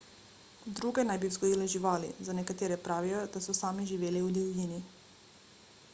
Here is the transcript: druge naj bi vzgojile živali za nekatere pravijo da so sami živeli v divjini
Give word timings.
druge 0.79 1.03
naj 1.09 1.19
bi 1.23 1.29
vzgojile 1.33 1.67
živali 1.73 2.09
za 2.29 2.35
nekatere 2.39 2.79
pravijo 2.89 3.19
da 3.35 3.45
so 3.49 3.57
sami 3.61 3.89
živeli 3.93 4.25
v 4.29 4.35
divjini 4.39 4.85